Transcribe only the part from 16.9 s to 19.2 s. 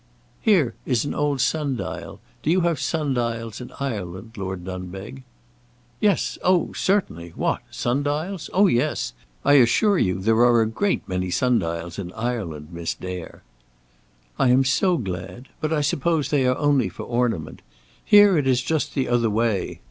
ornament. Here it is just the